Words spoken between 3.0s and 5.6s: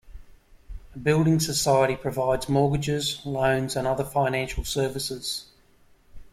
loans and other financial services